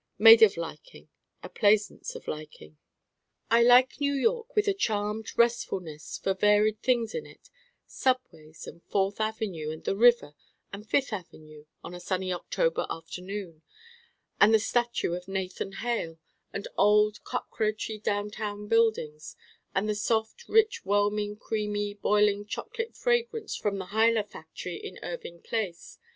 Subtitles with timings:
[0.17, 1.09] made of liking:
[1.43, 2.79] a plaisance of liking.
[3.51, 7.51] I like New York with a charmed restfulness for varied things in it:
[7.85, 10.33] subways, and Fourth Avenue, and the River,
[10.73, 13.61] and Fifth Avenue on a sunny October afternoon,
[14.39, 16.17] and the statue of Nathan Hale,
[16.51, 19.35] and old cockroachy downtown buildings,
[19.75, 25.43] and the soft rich whelming creamy boiling chocolate fragrance from the Huyler factory in Irving
[25.43, 25.99] Place.